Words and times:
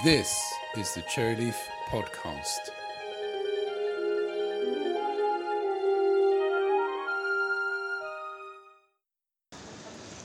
This 0.00 0.52
is 0.76 0.94
the 0.94 1.02
Cherryleaf 1.02 1.54
Podcast. 1.88 2.70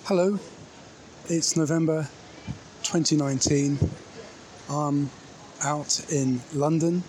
Hello, 0.05 0.39
it's 1.27 1.55
November 1.55 2.09
2019. 2.81 3.77
I'm 4.67 5.11
out 5.63 6.11
in 6.11 6.41
London. 6.55 7.03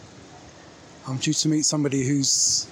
I'm 1.07 1.17
due 1.17 1.33
to 1.33 1.49
meet 1.49 1.65
somebody 1.65 2.07
who's 2.07 2.71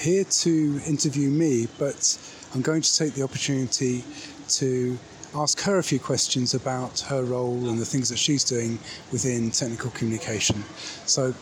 here 0.00 0.22
to 0.22 0.80
interview 0.86 1.28
me, 1.28 1.66
but 1.76 2.16
I'm 2.54 2.62
going 2.62 2.82
to 2.82 2.96
take 2.96 3.14
the 3.14 3.22
opportunity 3.22 4.04
to 4.50 4.96
ask 5.34 5.60
her 5.60 5.78
a 5.78 5.82
few 5.82 5.98
questions 5.98 6.54
about 6.54 7.00
her 7.00 7.22
role 7.22 7.68
and 7.68 7.78
the 7.78 7.84
things 7.84 8.08
that 8.08 8.18
she's 8.18 8.44
doing 8.44 8.78
within 9.12 9.50
technical 9.50 9.90
communication. 9.90 10.64
So 11.06 11.34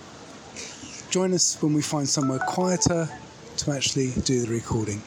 join 1.11 1.33
us 1.33 1.61
when 1.63 1.73
we 1.73 1.83
find 1.83 2.09
somewhere 2.09 2.39
quieter 2.41 3.09
to 3.59 3.71
actually 3.71 4.11
do 4.25 4.45
the 4.45 4.53
recording. 4.53 5.03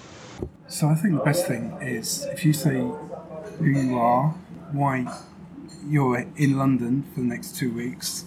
So 0.68 0.88
I 0.88 0.96
think 0.96 1.18
the 1.18 1.24
best 1.24 1.48
thing 1.48 1.78
is 1.82 2.26
if 2.32 2.46
you 2.46 2.54
say 2.54 2.80
who 3.58 3.66
you 3.66 3.98
are, 3.98 4.36
why 4.72 5.06
you're 5.88 6.26
in 6.38 6.58
London 6.58 7.04
for 7.14 7.22
the 7.22 7.28
next 7.28 7.56
two 7.56 7.74
weeks. 7.74 8.26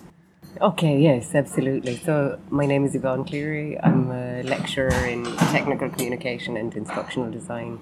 Okay, 0.60 1.00
yes, 1.00 1.34
absolutely. 1.34 1.96
So, 1.96 2.38
my 2.50 2.66
name 2.66 2.84
is 2.84 2.94
Yvonne 2.94 3.24
Cleary. 3.24 3.80
I'm 3.80 4.10
a 4.10 4.42
lecturer 4.42 4.92
in 5.06 5.24
technical 5.24 5.88
communication 5.88 6.58
and 6.58 6.74
instructional 6.74 7.30
design 7.30 7.78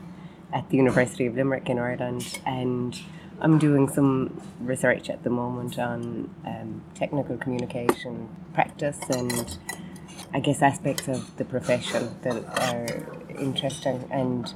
at 0.52 0.68
the 0.70 0.77
University 0.77 1.27
of 1.27 1.36
Limerick 1.36 1.68
in 1.68 1.78
Ireland, 1.78 2.40
and 2.45 2.98
I'm 3.40 3.59
doing 3.59 3.88
some 3.88 4.40
research 4.60 5.09
at 5.09 5.23
the 5.23 5.30
moment 5.30 5.78
on 5.78 6.34
um, 6.45 6.82
technical 6.95 7.36
communication 7.36 8.29
practice 8.52 8.98
and 9.09 9.56
I 10.32 10.40
guess 10.40 10.62
aspects 10.62 11.09
of 11.09 11.37
the 11.38 11.45
profession 11.45 12.15
that 12.23 12.45
are 12.60 12.87
interesting. 13.37 14.06
And 14.10 14.52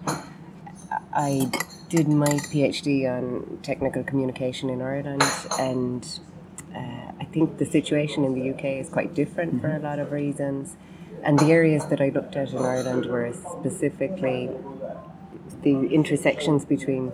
I 1.13 1.51
did 1.89 2.09
my 2.09 2.27
PhD 2.27 3.09
on 3.11 3.59
technical 3.63 4.05
communication 4.05 4.71
in 4.71 4.81
Ireland, 4.81 5.25
and 5.59 6.21
uh, 6.75 7.13
I 7.21 7.25
think 7.33 7.59
the 7.59 7.67
situation 7.67 8.25
in 8.25 8.35
the 8.35 8.51
UK 8.51 8.65
is 8.81 8.89
quite 8.89 9.15
different 9.15 9.61
for 9.61 9.75
a 9.75 9.79
lot 9.81 9.99
of 9.99 10.13
reasons. 10.13 10.77
And 11.23 11.39
the 11.39 11.47
areas 11.47 11.87
that 11.87 12.01
I 12.01 12.11
looked 12.11 12.37
at 12.37 12.51
in 12.51 12.59
Ireland 12.59 13.07
were 13.07 13.33
specifically 13.33 14.51
the 15.63 15.87
intersections 15.93 16.65
between 16.65 17.13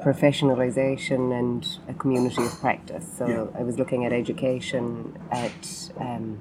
professionalization 0.00 1.36
and 1.38 1.78
a 1.88 1.94
community 1.94 2.44
of 2.44 2.52
practice. 2.60 3.06
So 3.16 3.26
Yeah. 3.26 3.60
I 3.60 3.62
was 3.62 3.78
looking 3.78 4.04
at 4.04 4.12
education, 4.12 5.18
at 5.30 5.90
um, 5.98 6.38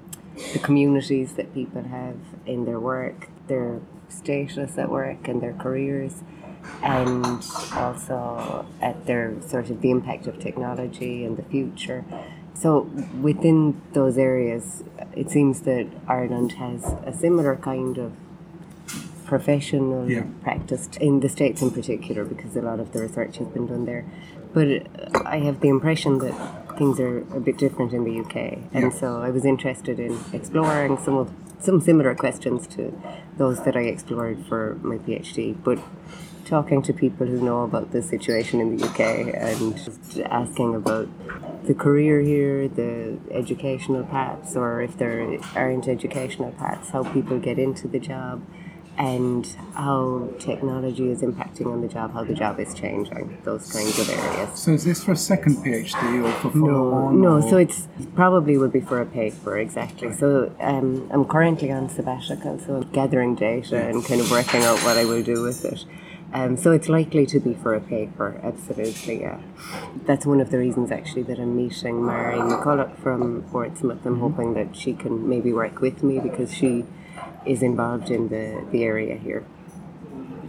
the 0.53 0.59
communities 0.59 1.33
that 1.33 1.53
people 1.53 1.83
have 1.83 2.17
in 2.45 2.65
their 2.65 2.79
work, 2.79 3.29
their 3.47 3.79
status 4.09 4.77
at 4.77 4.89
work, 4.89 5.27
and 5.27 5.41
their 5.41 5.53
careers, 5.53 6.23
and 6.83 7.43
also 7.73 8.65
at 8.81 9.05
their 9.05 9.33
sort 9.41 9.69
of 9.69 9.81
the 9.81 9.89
impact 9.89 10.27
of 10.27 10.39
technology 10.39 11.25
and 11.25 11.37
the 11.37 11.43
future. 11.43 12.05
So 12.53 12.89
within 13.21 13.81
those 13.93 14.17
areas, 14.17 14.83
it 15.15 15.29
seems 15.29 15.61
that 15.61 15.87
Ireland 16.07 16.53
has 16.53 16.83
a 17.05 17.13
similar 17.13 17.55
kind 17.55 17.97
of 17.97 18.13
professional 19.27 20.09
Yeah. 20.09 20.23
practice 20.41 20.89
in 20.99 21.19
the 21.19 21.29
States 21.29 21.61
in 21.61 21.69
particular 21.71 22.23
because 22.25 22.55
a 22.55 22.61
lot 22.61 22.79
of 22.79 22.91
the 22.93 23.01
research 23.01 23.37
has 23.37 23.47
been 23.49 23.67
done 23.67 23.85
there. 23.85 24.05
But 24.53 24.87
I 25.25 25.39
have 25.39 25.59
the 25.59 25.69
impression 25.69 26.17
that 26.19 26.33
things 26.77 26.99
are 26.99 27.17
a 27.35 27.39
bit 27.39 27.57
different 27.57 27.91
in 27.93 28.03
the 28.05 28.11
UK. 28.23 28.59
And 28.73 28.85
Yeah. 28.85 28.99
so 29.01 29.21
I 29.21 29.29
was 29.29 29.43
interested 29.45 29.99
in 29.99 30.17
exploring 30.33 30.97
some 30.97 31.17
of 31.17 31.29
some 31.59 31.81
similar 31.81 32.13
questions 32.13 32.67
to 32.67 32.93
those 33.39 33.63
that 33.65 33.75
I 33.75 33.81
explored 33.95 34.37
for 34.47 34.77
my 34.83 34.97
PhD. 34.99 35.55
But 35.63 35.79
talking 36.45 36.83
to 36.83 36.93
people 36.93 37.25
who 37.25 37.41
know 37.41 37.63
about 37.63 37.91
the 37.91 38.01
situation 38.01 38.61
in 38.61 38.77
the 38.77 38.85
UK 38.85 39.01
and 39.33 39.75
just 39.75 40.19
asking 40.41 40.75
about 40.75 41.07
the 41.65 41.73
career 41.73 42.21
here, 42.21 42.67
the 42.67 43.17
educational 43.31 44.03
paths, 44.03 44.55
or 44.55 44.81
if 44.81 44.97
there 44.99 45.39
aren't 45.55 45.87
educational 45.87 46.51
paths, 46.51 46.91
how 46.91 47.03
people 47.03 47.39
get 47.39 47.57
into 47.59 47.87
the 47.87 47.99
job, 47.99 48.41
and 48.97 49.45
how 49.75 50.27
technology 50.39 51.11
is 51.11 51.21
impacting 51.21 51.67
on 51.71 51.81
the 51.81 51.87
job, 51.87 52.13
how 52.13 52.23
the 52.23 52.33
job 52.33 52.59
is 52.59 52.73
changing, 52.73 53.37
those 53.43 53.71
kinds 53.71 53.99
of 53.99 54.09
areas. 54.09 54.57
So 54.59 54.71
is 54.71 54.83
this 54.85 55.03
for 55.03 55.11
a 55.11 55.15
second 55.15 55.57
PhD 55.57 56.23
or 56.23 56.31
for 56.33 56.49
follow 56.49 57.11
No, 57.11 57.11
no. 57.11 57.35
or- 57.35 57.49
So 57.49 57.57
it's 57.57 57.87
probably 58.15 58.57
would 58.57 58.71
be 58.73 58.81
for 58.81 58.99
a 58.99 59.05
paper 59.05 59.57
exactly. 59.57 60.13
So 60.13 60.51
um, 60.59 61.07
I'm 61.11 61.25
currently 61.25 61.71
on 61.71 61.89
sabbatical, 61.89 62.57
so 62.59 62.77
I'm 62.77 62.89
gathering 62.91 63.35
data 63.35 63.77
and 63.77 64.03
kind 64.03 64.19
of 64.19 64.31
working 64.31 64.63
out 64.63 64.79
what 64.79 64.97
I 64.97 65.05
will 65.05 65.21
do 65.23 65.43
with 65.43 65.63
it. 65.63 65.85
Um, 66.33 66.57
so 66.57 66.71
it's 66.71 66.89
likely 66.89 67.25
to 67.27 67.39
be 67.39 67.53
for 67.53 67.73
a 67.73 67.79
paper, 67.79 68.39
absolutely. 68.43 69.21
Yeah, 69.21 69.39
that's 70.05 70.25
one 70.25 70.41
of 70.41 70.49
the 70.51 70.57
reasons 70.57 70.91
actually 70.91 71.23
that 71.23 71.39
I'm 71.39 71.55
meeting 71.55 72.05
Mary 72.05 72.37
McCulloch 72.37 72.97
from 72.97 73.43
Portsmouth. 73.51 74.05
I'm 74.05 74.19
hoping 74.19 74.53
that 74.55 74.75
she 74.75 74.93
can 74.93 75.29
maybe 75.29 75.53
work 75.53 75.79
with 75.79 76.03
me 76.03 76.19
because 76.19 76.53
she 76.53 76.83
is 77.47 77.61
involved 77.63 78.09
in 78.09 78.29
the, 78.29 78.63
the 78.71 78.83
area 78.83 79.15
here. 79.15 79.45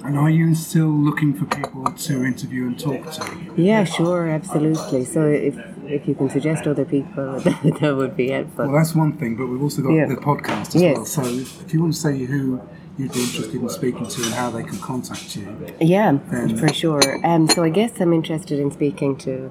And 0.04 0.16
are 0.16 0.30
you 0.30 0.54
still 0.54 0.88
looking 0.88 1.34
for 1.34 1.44
people 1.46 1.84
to 1.84 2.24
interview 2.24 2.66
and 2.68 2.78
talk 2.78 3.10
to? 3.12 3.52
Yeah, 3.56 3.82
sure, 3.84 4.28
absolutely. 4.28 5.04
So 5.04 5.26
if 5.26 5.56
if 5.86 6.06
you 6.06 6.14
can 6.14 6.28
suggest 6.30 6.66
other 6.66 6.84
people, 6.84 7.40
that, 7.40 7.78
that 7.80 7.96
would 7.96 8.14
be 8.16 8.28
helpful. 8.30 8.66
Well, 8.66 8.76
that's 8.76 8.94
one 8.94 9.14
thing, 9.14 9.36
but 9.36 9.46
we've 9.46 9.62
also 9.62 9.82
got 9.82 9.90
Yeah. 9.92 10.06
the 10.06 10.16
podcast 10.16 10.74
as 10.76 10.82
Yes. 10.82 10.96
well. 10.96 11.06
So 11.06 11.22
if 11.24 11.72
you 11.74 11.80
want 11.80 11.94
to 11.94 11.98
say 12.00 12.16
who 12.26 12.60
you'd 12.98 13.12
be 13.12 13.22
interested 13.22 13.54
in 13.54 13.68
speaking 13.68 14.06
to 14.06 14.22
and 14.22 14.34
how 14.34 14.50
they 14.50 14.62
can 14.62 14.78
contact 14.78 15.34
you. 15.36 15.46
Yeah, 15.80 16.18
Then- 16.30 16.56
for 16.58 16.68
sure. 16.72 17.00
Um, 17.24 17.48
so 17.48 17.64
I 17.64 17.70
guess 17.70 17.92
I'm 18.00 18.12
interested 18.12 18.58
in 18.60 18.70
speaking 18.70 19.16
to 19.18 19.50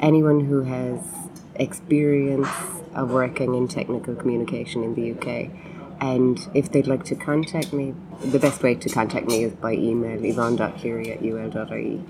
anyone 0.00 0.40
who 0.46 0.62
has 0.62 0.98
experience 1.56 2.48
of 2.94 3.10
working 3.10 3.54
in 3.54 3.68
technical 3.68 4.14
communication 4.14 4.82
in 4.84 4.94
the 4.94 5.12
UK. 5.12 5.50
And 6.00 6.38
if 6.54 6.70
they'd 6.70 6.86
like 6.86 7.04
to 7.04 7.14
contact 7.14 7.72
me, 7.72 7.94
the 8.24 8.38
best 8.38 8.62
way 8.62 8.74
to 8.74 8.88
contact 8.88 9.26
me 9.26 9.44
is 9.44 9.52
by 9.54 9.72
email, 9.72 10.22
yvonne.cleary 10.24 11.12
at 11.12 11.22
ul.ie. 11.22 12.02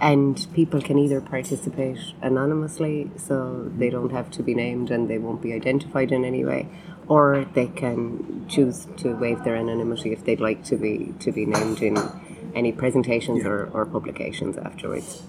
And 0.00 0.46
people 0.52 0.80
can 0.80 0.98
either 0.98 1.20
participate 1.20 1.98
anonymously, 2.22 3.10
so 3.16 3.70
they 3.76 3.88
don't 3.90 4.10
have 4.10 4.30
to 4.32 4.42
be 4.42 4.54
named 4.54 4.90
and 4.90 5.08
they 5.08 5.18
won't 5.18 5.40
be 5.42 5.52
identified 5.52 6.10
in 6.10 6.24
any 6.24 6.44
way, 6.44 6.68
or 7.06 7.46
they 7.54 7.68
can 7.68 8.46
choose 8.48 8.88
to 8.96 9.14
waive 9.14 9.44
their 9.44 9.54
anonymity 9.54 10.12
if 10.12 10.24
they'd 10.24 10.40
like 10.40 10.64
to 10.64 10.76
be 10.76 11.14
to 11.20 11.30
be 11.30 11.46
named 11.46 11.82
in 11.82 11.96
any 12.54 12.72
presentations 12.72 13.42
Yeah. 13.44 13.50
or, 13.50 13.70
or 13.72 13.86
publications 13.86 14.56
afterwards. 14.58 15.22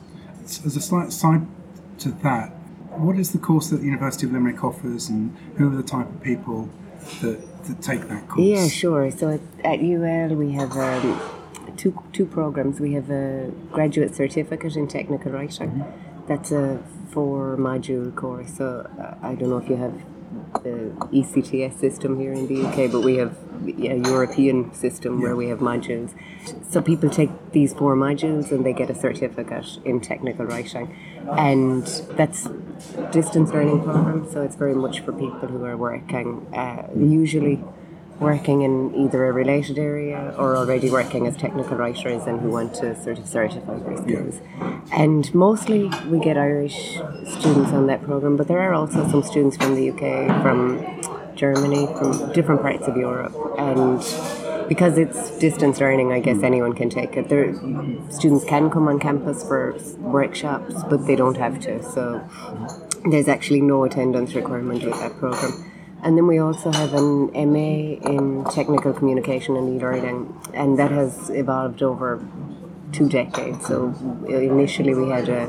As 0.43 0.75
a 0.75 0.81
slight 0.81 1.11
side 1.11 1.45
to 1.99 2.11
that, 2.23 2.49
what 2.97 3.17
is 3.17 3.31
the 3.31 3.37
course 3.37 3.69
that 3.69 3.77
the 3.77 3.85
University 3.85 4.25
of 4.25 4.33
Limerick 4.33 4.63
offers 4.63 5.07
and 5.09 5.35
who 5.57 5.71
are 5.71 5.75
the 5.75 5.83
type 5.83 6.09
of 6.09 6.21
people 6.21 6.69
that, 7.21 7.65
that 7.65 7.81
take 7.81 8.07
that 8.09 8.27
course? 8.27 8.45
Yeah, 8.45 8.67
sure. 8.67 9.11
So 9.11 9.29
at, 9.29 9.41
at 9.65 9.79
UL 9.79 10.35
we 10.35 10.51
have 10.53 10.71
um, 10.77 11.19
two 11.77 12.01
two 12.11 12.25
programs. 12.25 12.79
We 12.79 12.93
have 12.93 13.09
a 13.09 13.51
graduate 13.71 14.15
certificate 14.15 14.75
in 14.75 14.87
technical 14.87 15.31
writing. 15.31 15.83
That's 16.27 16.51
a 16.51 16.83
four 17.11 17.57
module 17.57 18.15
course. 18.15 18.57
So 18.57 18.89
uh, 18.99 19.15
I 19.25 19.35
don't 19.35 19.49
know 19.49 19.57
if 19.57 19.69
you 19.69 19.75
have 19.75 19.93
the 20.63 20.91
ECTS 21.11 21.79
system 21.79 22.19
here 22.19 22.33
in 22.33 22.47
the 22.47 22.65
UK, 22.65 22.91
but 22.91 23.01
we 23.01 23.17
have 23.17 23.37
a 23.65 23.97
European 24.09 24.73
system 24.73 25.21
where 25.21 25.35
we 25.35 25.47
have 25.47 25.59
modules. 25.59 26.13
So 26.69 26.81
people 26.81 27.09
take 27.09 27.29
these 27.51 27.73
four 27.73 27.95
modules 27.95 28.51
and 28.51 28.65
they 28.65 28.73
get 28.73 28.89
a 28.89 28.95
certificate 28.95 29.79
in 29.85 30.01
technical 30.01 30.45
writing, 30.45 30.95
and 31.37 31.85
that's 32.11 32.47
distance 33.11 33.51
learning 33.51 33.83
program. 33.83 34.29
So 34.31 34.41
it's 34.41 34.55
very 34.55 34.75
much 34.75 34.99
for 35.01 35.11
people 35.13 35.47
who 35.47 35.63
are 35.65 35.77
working 35.77 36.47
uh, 36.53 36.87
usually 36.95 37.63
working 38.19 38.61
in 38.61 38.93
either 38.95 39.25
a 39.25 39.31
related 39.31 39.77
area 39.77 40.33
or 40.37 40.55
already 40.55 40.89
working 40.89 41.27
as 41.27 41.35
technical 41.35 41.75
writers 41.77 42.23
and 42.27 42.39
who 42.39 42.49
want 42.49 42.73
to 42.75 43.01
sort 43.03 43.19
of 43.19 43.27
certify 43.27 43.77
their 43.79 43.97
skills. 43.97 44.41
And 44.91 45.33
mostly 45.33 45.89
we 46.07 46.19
get 46.19 46.37
Irish 46.37 46.95
students 47.25 47.71
on 47.71 47.87
that 47.87 48.03
program, 48.03 48.37
but 48.37 48.47
there 48.47 48.59
are 48.59 48.73
also 48.73 49.07
some 49.09 49.23
students 49.23 49.57
from 49.57 49.75
the 49.75 49.89
UK, 49.89 50.41
from 50.41 51.01
Germany, 51.35 51.87
from 51.97 52.31
different 52.33 52.61
parts 52.61 52.87
of 52.87 52.95
Europe, 52.95 53.35
and 53.57 54.01
because 54.67 54.97
it's 54.97 55.37
distance 55.39 55.79
learning, 55.79 56.11
I 56.11 56.19
guess 56.19 56.37
hmm. 56.37 56.45
anyone 56.45 56.73
can 56.73 56.89
take 56.89 57.17
it. 57.17 57.29
There, 57.29 57.53
students 58.09 58.45
can 58.45 58.69
come 58.69 58.87
on 58.87 58.99
campus 58.99 59.43
for 59.43 59.77
workshops, 59.97 60.75
but 60.89 61.05
they 61.05 61.15
don't 61.15 61.37
have 61.37 61.59
to. 61.61 61.83
So 61.83 62.19
hmm. 62.19 63.09
there's 63.09 63.27
actually 63.27 63.61
no 63.61 63.83
attendance 63.83 64.33
requirement 64.33 64.83
with 64.83 64.99
that 64.99 65.17
program. 65.17 65.71
And 66.03 66.17
then 66.17 66.27
we 66.27 66.37
also 66.37 66.69
have 66.71 66.93
an 66.93 67.31
MA 67.31 67.95
in 68.11 68.43
technical 68.51 68.91
communication 68.93 69.55
and 69.55 69.69
e-learning, 69.75 70.37
and 70.53 70.77
that 70.77 70.91
has 70.91 71.29
evolved 71.29 71.81
over 71.81 72.21
two 72.91 73.07
decades. 73.09 73.65
So 73.65 73.93
initially 74.27 74.93
we 74.93 75.09
had 75.09 75.29
a, 75.29 75.47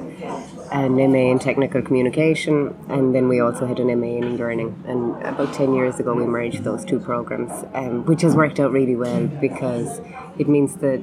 an 0.73 0.95
MA 0.95 1.31
in 1.33 1.41
technical 1.41 1.83
communication, 1.83 2.75
and 2.89 3.15
then 3.15 3.29
we 3.29 3.41
also 3.41 3.67
had 3.67 3.81
an 3.81 3.89
MA 4.01 4.07
in 4.07 4.35
e-learning. 4.35 4.83
And 4.87 5.21
about 5.23 5.53
ten 5.53 5.75
years 5.75 5.99
ago, 5.99 6.15
we 6.15 6.25
merged 6.25 6.63
those 6.63 6.85
two 6.85 7.01
programs, 7.01 7.53
um, 7.75 8.05
which 8.07 8.23
has 8.23 8.37
worked 8.37 8.61
out 8.61 8.71
really 8.71 8.97
well 8.97 9.27
because 9.27 10.01
it 10.39 10.49
means 10.49 10.77
that 10.77 11.01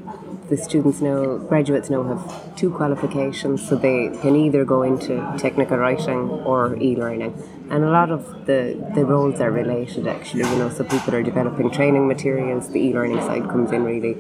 the 0.50 0.58
students 0.58 1.00
now, 1.00 1.38
graduates 1.38 1.90
now 1.90 2.04
have 2.04 2.56
two 2.58 2.70
qualifications, 2.72 3.68
so 3.68 3.76
they 3.76 4.10
can 4.22 4.36
either 4.36 4.66
go 4.66 4.82
into 4.84 5.16
technical 5.38 5.78
writing 5.78 6.30
or 6.30 6.76
e-learning. 6.82 7.34
And 7.70 7.86
a 7.86 7.90
lot 7.90 8.12
of 8.12 8.46
the, 8.48 8.78
the 8.94 9.06
roles 9.06 9.40
are 9.40 9.50
related 9.50 10.08
actually, 10.08 10.44
you 10.44 10.58
know, 10.58 10.70
so 10.70 10.84
people 10.84 11.16
are 11.16 11.24
developing 11.24 11.72
training 11.72 12.06
materials, 12.06 12.70
the 12.70 12.82
e-learning 12.82 13.22
side 13.22 13.44
comes 13.44 13.72
in 13.72 13.86
really 13.86 14.16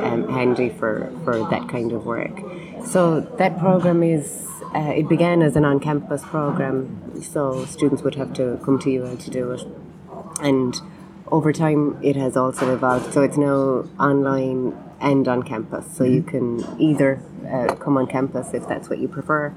um, 0.00 0.28
handy 0.28 0.68
for, 0.68 1.12
for 1.22 1.38
that 1.50 1.68
kind 1.68 1.92
of 1.92 2.04
work. 2.04 2.40
So 2.84 3.20
that 3.20 3.58
program 3.60 4.02
is, 4.02 4.48
uh, 4.74 4.92
it 4.96 5.08
began 5.08 5.42
as 5.42 5.54
an 5.54 5.64
on-campus 5.64 6.24
program, 6.24 7.22
so 7.22 7.64
students 7.66 8.02
would 8.02 8.16
have 8.16 8.32
to 8.34 8.58
come 8.64 8.80
to 8.80 8.96
UL 8.98 9.16
to 9.16 9.30
do 9.30 9.52
it. 9.52 9.64
And 10.40 10.74
over 11.30 11.52
time 11.52 11.98
it 12.02 12.16
has 12.16 12.36
also 12.36 12.74
evolved, 12.74 13.12
so 13.12 13.22
it's 13.22 13.36
now 13.36 13.84
online 13.98 14.76
and 15.00 15.28
on 15.28 15.42
campus. 15.42 15.86
So 15.96 16.04
you 16.04 16.22
can 16.22 16.64
either 16.80 17.22
uh, 17.50 17.74
come 17.76 17.96
on 17.96 18.06
campus 18.06 18.54
if 18.54 18.66
that's 18.68 18.88
what 18.88 18.98
you 18.98 19.08
prefer. 19.08 19.54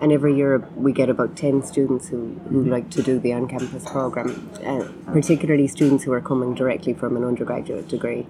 And 0.00 0.12
every 0.12 0.34
year 0.34 0.58
we 0.76 0.92
get 0.92 1.10
about 1.10 1.36
10 1.36 1.62
students 1.62 2.08
who, 2.08 2.40
who 2.48 2.64
like 2.64 2.90
to 2.90 3.02
do 3.02 3.18
the 3.18 3.32
on 3.34 3.48
campus 3.48 3.84
program, 3.84 4.50
uh, 4.64 4.88
particularly 5.12 5.66
students 5.68 6.04
who 6.04 6.12
are 6.12 6.20
coming 6.20 6.54
directly 6.54 6.94
from 6.94 7.16
an 7.16 7.24
undergraduate 7.24 7.88
degree. 7.88 8.26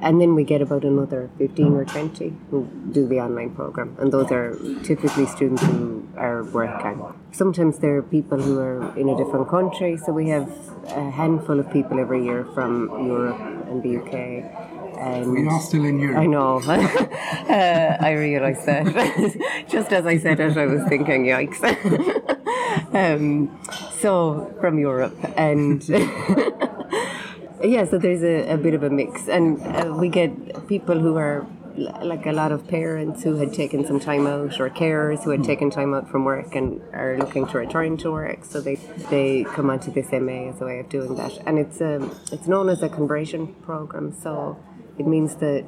And 0.00 0.20
then 0.20 0.34
we 0.34 0.44
get 0.44 0.62
about 0.62 0.84
another 0.84 1.30
15 1.36 1.74
or 1.74 1.84
20 1.84 2.32
who 2.50 2.68
do 2.90 3.06
the 3.06 3.20
online 3.20 3.54
program. 3.54 3.96
And 3.98 4.12
those 4.12 4.30
are 4.32 4.56
typically 4.82 5.26
students 5.26 5.62
who 5.62 6.08
are 6.16 6.42
working. 6.44 7.04
Sometimes 7.32 7.78
there 7.78 7.96
are 7.96 8.02
people 8.02 8.40
who 8.40 8.58
are 8.58 8.96
in 8.96 9.08
a 9.08 9.16
different 9.16 9.48
country, 9.48 9.98
so 9.98 10.12
we 10.12 10.28
have 10.30 10.48
a 10.86 11.10
handful 11.10 11.60
of 11.60 11.70
people 11.70 11.98
every 11.98 12.24
year 12.24 12.46
from 12.54 12.88
Europe 13.06 13.40
and 13.68 13.82
the 13.82 13.96
UK 13.98 14.74
and 14.98 15.32
we 15.32 15.46
are 15.46 15.60
still 15.60 15.84
in 15.84 15.98
Europe. 15.98 16.18
I 16.18 16.26
know. 16.26 16.60
uh, 17.48 17.96
I 18.00 18.12
realise 18.12 18.64
that. 18.64 19.64
Just 19.68 19.92
as 19.92 20.06
I 20.06 20.18
said 20.18 20.40
it, 20.40 20.56
I 20.56 20.66
was 20.66 20.82
thinking, 20.88 21.24
yikes. 21.24 21.62
um, 22.94 23.60
so, 23.98 24.54
from 24.60 24.78
Europe. 24.78 25.16
And 25.36 25.86
yeah, 27.62 27.84
so 27.86 27.98
there's 27.98 28.22
a, 28.22 28.54
a, 28.54 28.56
bit 28.56 28.74
of 28.74 28.82
a 28.82 28.90
mix. 28.90 29.28
And 29.28 29.60
uh, 29.62 29.94
we 29.94 30.08
get 30.08 30.66
people 30.68 30.98
who 30.98 31.16
are 31.16 31.46
like 31.76 32.24
a 32.26 32.32
lot 32.32 32.52
of 32.52 32.68
parents 32.68 33.24
who 33.24 33.36
had 33.36 33.52
taken 33.52 33.84
some 33.84 33.98
time 33.98 34.26
out 34.26 34.60
or 34.60 34.70
carers 34.70 35.24
who 35.24 35.30
had 35.30 35.42
taken 35.42 35.70
time 35.70 35.92
out 35.92 36.08
from 36.08 36.24
work 36.24 36.54
and 36.54 36.80
are 36.92 37.18
looking 37.18 37.46
to 37.48 37.58
return 37.58 37.96
to 37.96 38.12
work 38.12 38.44
so 38.44 38.60
they 38.60 38.76
they 39.10 39.42
come 39.42 39.68
onto 39.68 39.90
this 39.90 40.12
MA 40.12 40.50
as 40.50 40.60
a 40.60 40.64
way 40.64 40.78
of 40.78 40.88
doing 40.88 41.16
that 41.16 41.36
and 41.48 41.58
it's 41.58 41.80
um, 41.80 42.16
it's 42.30 42.46
known 42.46 42.68
as 42.68 42.80
a 42.80 42.88
conversion 42.88 43.54
program 43.62 44.12
so 44.12 44.56
it 44.98 45.06
means 45.06 45.36
that 45.36 45.64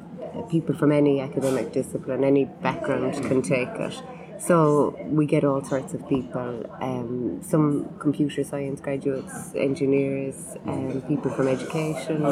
people 0.49 0.75
from 0.75 0.91
any 0.91 1.19
academic 1.19 1.71
discipline, 1.71 2.23
any 2.23 2.45
background 2.45 3.13
can 3.23 3.41
take 3.41 3.69
it. 3.69 4.01
So 4.39 4.95
we 5.05 5.25
get 5.25 5.43
all 5.43 5.63
sorts 5.63 5.95
of 5.95 6.07
people, 6.07 6.63
um, 6.79 7.41
some 7.41 7.89
computer 7.97 8.43
science 8.43 8.79
graduates, 8.79 9.55
engineers, 9.55 10.55
um, 10.67 11.01
people 11.07 11.31
from 11.31 11.47
education, 11.47 12.23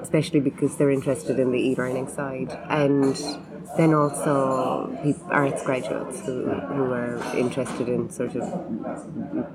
especially 0.00 0.38
because 0.38 0.76
they're 0.76 0.92
interested 0.92 1.40
in 1.40 1.50
the 1.50 1.58
e-learning 1.58 2.08
side, 2.08 2.56
and 2.70 3.16
then 3.76 3.94
also 3.94 4.96
arts 5.28 5.64
graduates 5.64 6.20
who, 6.24 6.48
who 6.48 6.92
are 6.92 7.20
interested 7.36 7.88
in 7.88 8.10
sort 8.10 8.36
of 8.36 8.44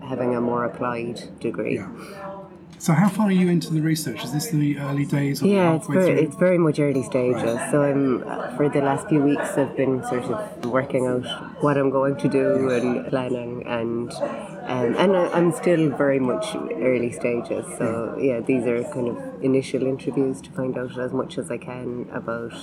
having 0.04 0.36
a 0.36 0.42
more 0.42 0.65
applied 0.65 1.39
degree. 1.39 1.75
Yeah. 1.75 2.38
So, 2.79 2.93
how 2.93 3.09
far 3.09 3.27
are 3.27 3.31
you 3.31 3.49
into 3.49 3.73
the 3.73 3.81
research? 3.81 4.23
Is 4.23 4.31
this 4.31 4.47
the 4.47 4.79
early 4.79 5.05
days? 5.05 5.41
yeah, 5.41 5.75
it's 5.75 5.87
very, 5.87 6.21
it's 6.21 6.35
very 6.37 6.57
much 6.57 6.79
early 6.79 7.03
stages. 7.03 7.43
Right. 7.43 7.71
So, 7.71 7.83
I'm 7.83 8.21
for 8.55 8.69
the 8.69 8.79
last 8.79 9.09
few 9.09 9.21
weeks, 9.21 9.57
I've 9.57 9.75
been 9.75 10.01
sort 10.05 10.23
of 10.23 10.65
working 10.65 11.05
out 11.05 11.25
what 11.61 11.77
I'm 11.77 11.89
going 11.89 12.15
to 12.15 12.29
do 12.29 12.69
and 12.69 13.05
planning, 13.07 13.67
and 13.67 14.09
um, 14.13 14.95
and 14.95 15.17
I'm 15.17 15.51
still 15.51 15.89
very 15.89 16.21
much 16.21 16.55
early 16.55 17.11
stages. 17.11 17.65
So, 17.77 18.17
yeah, 18.17 18.39
these 18.39 18.65
are 18.65 18.81
kind 18.85 19.09
of 19.09 19.43
initial 19.43 19.85
interviews 19.85 20.39
to 20.43 20.49
find 20.51 20.77
out 20.77 20.97
as 20.97 21.11
much 21.11 21.37
as 21.37 21.51
I 21.51 21.57
can 21.57 22.09
about 22.13 22.53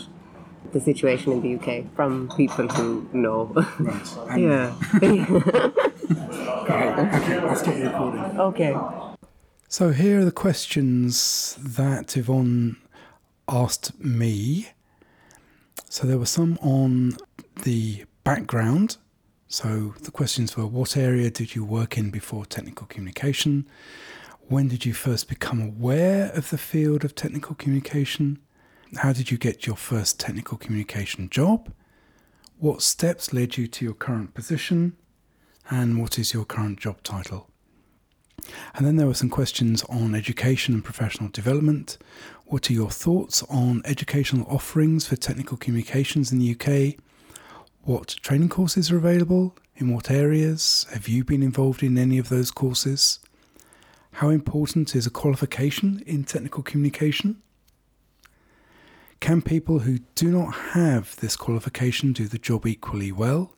the 0.73 0.81
situation 0.81 1.33
in 1.33 1.43
the 1.43 1.55
UK 1.57 1.95
from 1.95 2.31
people 2.39 2.69
who 2.69 3.07
know. 3.13 3.53
Right. 3.79 4.39
yeah. 4.39 4.75
okay, 6.63 6.89
okay, 6.89 7.37
I'll 7.37 7.55
stop 7.55 7.75
recording. 7.75 8.41
Okay. 8.41 8.75
So 9.69 9.91
here 9.91 10.21
are 10.21 10.25
the 10.25 10.31
questions 10.31 11.59
that 11.61 12.17
Yvonne 12.17 12.77
asked 13.49 13.99
me. 13.99 14.69
So 15.91 16.07
there 16.07 16.19
were 16.19 16.27
some 16.27 16.57
on 16.63 17.17
the 17.65 18.05
background. 18.23 18.97
So 19.49 19.95
the 20.03 20.13
questions 20.13 20.57
were 20.57 20.67
what 20.67 20.97
area 20.97 21.31
did 21.31 21.57
you 21.57 21.65
work 21.65 21.99
in 21.99 22.11
before 22.11 22.47
technical 22.47 22.87
communication? 22.87 23.69
When 24.47 24.69
did 24.69 24.87
you 24.87 24.95
first 24.95 25.29
become 25.29 25.61
aware 25.61 26.31
of 26.33 26.51
the 26.51 26.59
field 26.59 27.05
of 27.05 27.17
technical 27.17 27.57
communication? 27.57 28.39
How 28.95 29.13
did 29.13 29.33
you 29.33 29.37
get 29.37 29.67
your 29.67 29.77
first 29.77 30.21
technical 30.21 30.59
communication 30.59 31.29
job? 31.29 31.73
What 32.59 32.83
steps 32.83 33.33
led 33.33 33.57
you 33.57 33.67
to 33.67 33.85
your 33.85 33.95
current 33.95 34.33
position? 34.33 34.97
And 35.69 36.01
what 36.01 36.21
is 36.21 36.33
your 36.33 36.45
current 36.45 36.79
job 36.79 37.03
title? 37.03 37.51
And 38.75 38.87
then 38.87 38.97
there 38.97 39.07
were 39.07 39.15
some 39.15 39.31
questions 39.31 39.83
on 39.85 40.15
education 40.15 40.75
and 40.75 40.85
professional 40.85 41.31
development. 41.31 41.99
What 42.47 42.71
are 42.71 42.75
your 42.75 42.91
thoughts 42.91 43.43
on 43.45 43.83
educational 43.85 44.47
offerings 44.49 45.07
for 45.07 45.17
technical 45.17 45.57
communications 45.57 46.31
in 46.31 46.39
the 46.39 46.53
UK? 46.55 47.01
What 47.83 48.17
training 48.23 48.51
courses 48.51 48.91
are 48.91 48.97
available? 48.97 49.57
In 49.77 49.93
what 49.93 50.11
areas? 50.11 50.87
Have 50.93 51.09
you 51.09 51.25
been 51.25 51.43
involved 51.43 51.83
in 51.83 51.99
any 51.99 52.19
of 52.19 52.29
those 52.29 52.51
courses? 52.51 53.19
How 54.13 54.29
important 54.31 54.95
is 54.95 55.07
a 55.07 55.11
qualification 55.11 56.03
in 56.07 56.25
technical 56.25 56.63
communication? 56.63 57.43
Can 59.21 59.43
people 59.43 59.81
who 59.81 59.99
do 60.15 60.31
not 60.31 60.55
have 60.73 61.17
this 61.17 61.37
qualification 61.37 62.13
do 62.13 62.27
the 62.27 62.39
job 62.39 62.67
equally 62.67 63.13
well? 63.13 63.56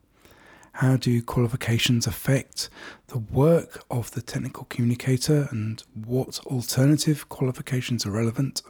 How 0.78 0.96
do 0.96 1.20
qualifications 1.22 2.06
affect 2.06 2.70
the 3.08 3.18
work 3.18 3.82
of 3.90 4.12
the 4.12 4.22
technical 4.22 4.64
communicator 4.66 5.48
and 5.50 5.82
what 5.92 6.38
alternative 6.46 7.28
qualifications 7.28 8.06
are 8.06 8.12
relevant? 8.12 8.62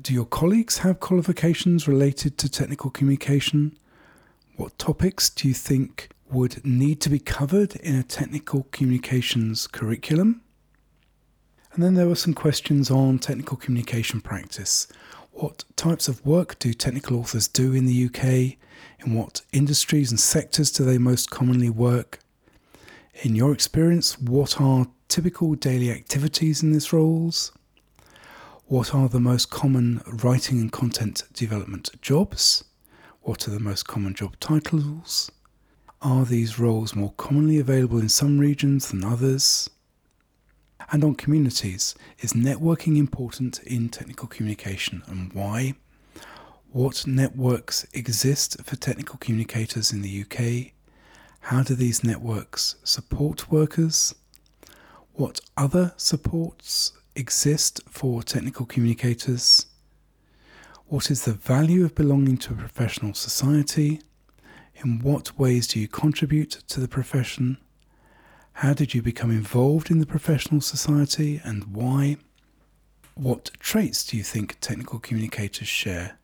Do 0.00 0.14
your 0.14 0.24
colleagues 0.24 0.78
have 0.78 1.00
qualifications 1.00 1.88
related 1.88 2.38
to 2.38 2.48
technical 2.48 2.90
communication? 2.90 3.76
What 4.54 4.78
topics 4.78 5.30
do 5.30 5.48
you 5.48 5.54
think 5.54 6.10
would 6.30 6.64
need 6.64 7.00
to 7.00 7.10
be 7.10 7.18
covered 7.18 7.74
in 7.74 7.96
a 7.96 8.04
technical 8.04 8.68
communications 8.70 9.66
curriculum? 9.66 10.42
And 11.72 11.82
then 11.82 11.94
there 11.94 12.06
were 12.06 12.14
some 12.14 12.34
questions 12.34 12.88
on 12.88 13.18
technical 13.18 13.56
communication 13.56 14.20
practice. 14.20 14.86
What 15.34 15.64
types 15.74 16.06
of 16.06 16.24
work 16.24 16.60
do 16.60 16.72
technical 16.72 17.18
authors 17.18 17.48
do 17.48 17.72
in 17.72 17.86
the 17.86 18.04
UK? 18.06 18.56
In 19.04 19.14
what 19.14 19.42
industries 19.52 20.12
and 20.12 20.20
sectors 20.20 20.70
do 20.70 20.84
they 20.84 20.96
most 20.96 21.28
commonly 21.28 21.68
work? 21.68 22.20
In 23.24 23.34
your 23.34 23.52
experience, 23.52 24.16
what 24.16 24.60
are 24.60 24.86
typical 25.08 25.56
daily 25.56 25.90
activities 25.90 26.62
in 26.62 26.72
these 26.72 26.92
roles? 26.92 27.50
What 28.66 28.94
are 28.94 29.08
the 29.08 29.18
most 29.18 29.50
common 29.50 30.02
writing 30.06 30.60
and 30.60 30.70
content 30.70 31.24
development 31.32 31.90
jobs? 32.00 32.62
What 33.22 33.48
are 33.48 33.50
the 33.50 33.58
most 33.58 33.88
common 33.88 34.14
job 34.14 34.38
titles? 34.38 35.32
Are 36.00 36.24
these 36.24 36.60
roles 36.60 36.94
more 36.94 37.12
commonly 37.16 37.58
available 37.58 37.98
in 37.98 38.08
some 38.08 38.38
regions 38.38 38.90
than 38.90 39.02
others? 39.02 39.68
And 40.92 41.02
on 41.02 41.14
communities, 41.14 41.94
is 42.20 42.32
networking 42.32 42.96
important 42.96 43.60
in 43.60 43.88
technical 43.88 44.28
communication 44.28 45.02
and 45.06 45.32
why? 45.32 45.74
What 46.72 47.06
networks 47.06 47.86
exist 47.92 48.56
for 48.64 48.76
technical 48.76 49.16
communicators 49.18 49.92
in 49.92 50.02
the 50.02 50.24
UK? 50.24 50.72
How 51.40 51.62
do 51.62 51.74
these 51.74 52.02
networks 52.02 52.76
support 52.84 53.50
workers? 53.50 54.14
What 55.12 55.40
other 55.56 55.92
supports 55.96 56.92
exist 57.14 57.80
for 57.88 58.22
technical 58.22 58.66
communicators? 58.66 59.66
What 60.86 61.10
is 61.10 61.24
the 61.24 61.32
value 61.32 61.84
of 61.84 61.94
belonging 61.94 62.38
to 62.38 62.54
a 62.54 62.56
professional 62.56 63.14
society? 63.14 64.00
In 64.76 64.98
what 64.98 65.38
ways 65.38 65.68
do 65.68 65.78
you 65.78 65.86
contribute 65.86 66.50
to 66.68 66.80
the 66.80 66.88
profession? 66.88 67.58
How 68.58 68.72
did 68.72 68.94
you 68.94 69.02
become 69.02 69.32
involved 69.32 69.90
in 69.90 69.98
the 69.98 70.06
professional 70.06 70.60
society 70.60 71.40
and 71.44 71.74
why? 71.74 72.18
What 73.14 73.50
traits 73.58 74.06
do 74.06 74.16
you 74.16 74.22
think 74.22 74.58
technical 74.60 75.00
communicators 75.00 75.66
share? 75.66 76.18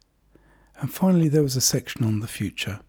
And 0.80 0.94
finally, 0.94 1.28
there 1.28 1.42
was 1.42 1.56
a 1.56 1.60
section 1.60 2.04
on 2.04 2.20
the 2.20 2.28
future. 2.28 2.80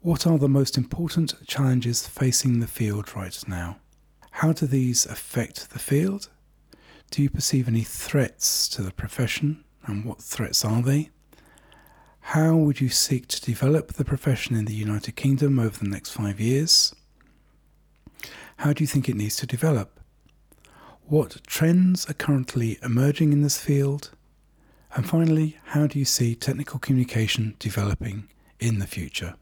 What 0.00 0.26
are 0.26 0.36
the 0.36 0.48
most 0.48 0.76
important 0.76 1.34
challenges 1.46 2.08
facing 2.08 2.58
the 2.58 2.66
field 2.66 3.14
right 3.14 3.40
now? 3.46 3.76
How 4.32 4.52
do 4.52 4.66
these 4.66 5.06
affect 5.06 5.70
the 5.70 5.78
field? 5.78 6.28
Do 7.12 7.22
you 7.22 7.30
perceive 7.30 7.68
any 7.68 7.82
threats 7.82 8.68
to 8.68 8.82
the 8.82 8.92
profession, 8.92 9.64
and 9.86 10.04
what 10.04 10.20
threats 10.20 10.64
are 10.64 10.82
they? 10.82 11.10
How 12.20 12.56
would 12.56 12.80
you 12.80 12.88
seek 12.88 13.28
to 13.28 13.40
develop 13.40 13.92
the 13.92 14.04
profession 14.04 14.56
in 14.56 14.64
the 14.64 14.74
United 14.74 15.16
Kingdom 15.16 15.58
over 15.58 15.78
the 15.78 15.88
next 15.88 16.10
five 16.10 16.40
years? 16.40 16.94
How 18.60 18.74
do 18.74 18.84
you 18.84 18.86
think 18.86 19.08
it 19.08 19.16
needs 19.16 19.36
to 19.36 19.46
develop? 19.46 19.98
What 21.06 21.42
trends 21.46 22.04
are 22.10 22.12
currently 22.12 22.78
emerging 22.82 23.32
in 23.32 23.40
this 23.40 23.58
field? 23.58 24.10
And 24.94 25.08
finally, 25.08 25.56
how 25.68 25.86
do 25.86 25.98
you 25.98 26.04
see 26.04 26.34
technical 26.34 26.78
communication 26.78 27.54
developing 27.58 28.28
in 28.58 28.78
the 28.78 28.86
future? 28.86 29.36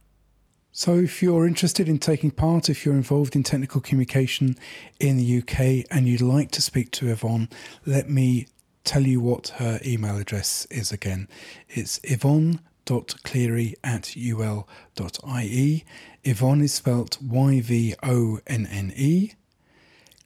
So, 0.71 0.95
if 0.95 1.21
you're 1.21 1.49
interested 1.49 1.89
in 1.89 1.99
taking 1.99 2.31
part, 2.31 2.69
if 2.69 2.87
you're 2.87 2.95
involved 2.95 3.35
in 3.35 3.43
technical 3.43 3.81
communication 3.81 4.55
in 5.01 5.17
the 5.17 5.39
UK 5.39 5.85
and 5.91 6.07
you'd 6.07 6.21
like 6.21 6.53
to 6.53 6.63
speak 6.63 6.93
to 6.93 7.09
Yvonne, 7.09 7.49
let 7.85 8.09
me 8.09 8.47
tell 8.85 9.03
you 9.03 9.21
what 9.21 9.49
her 9.57 9.81
email 9.85 10.17
address 10.17 10.65
is 10.71 10.93
again. 10.93 11.27
It's 11.69 11.99
yvonne.cleary 12.05 13.75
at 13.83 14.15
ul.ie. 14.17 15.85
Yvonne 16.29 16.61
is 16.61 16.75
spelt 16.75 17.23
Y 17.23 17.63
V 17.63 17.95
O 18.03 18.39
N 18.47 18.69
N 18.71 18.93
E. 18.95 19.33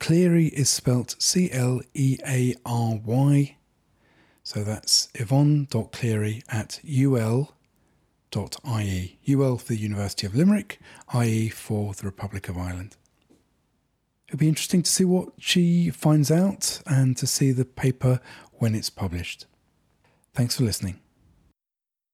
Cleary 0.01 0.47
is 0.47 0.69
spelt 0.69 1.15
C 1.21 1.49
L 1.53 1.81
E 1.95 2.19
A 2.27 2.57
R 2.67 2.97
Y. 3.05 3.57
So 4.43 4.65
that's 4.65 5.11
yvonne.cleary 5.15 6.43
at 6.49 6.81
ul.ie. 6.85 7.47
UL 9.31 9.59
for 9.59 9.69
the 9.69 9.77
University 9.77 10.27
of 10.27 10.35
Limerick, 10.35 10.81
IE 11.15 11.49
for 11.51 11.95
the 11.95 12.07
Republic 12.07 12.49
of 12.49 12.59
Ireland. 12.59 12.97
It'll 14.27 14.41
be 14.41 14.49
interesting 14.49 14.83
to 14.83 14.91
see 14.91 15.05
what 15.05 15.29
she 15.39 15.91
finds 15.91 16.33
out 16.33 16.83
and 16.85 17.17
to 17.17 17.29
see 17.29 17.53
the 17.53 17.65
paper 17.65 18.19
when 18.55 18.75
it's 18.75 18.91
published. 18.91 19.47
Thanks 20.35 20.57
for 20.57 20.65
listening. 20.65 21.02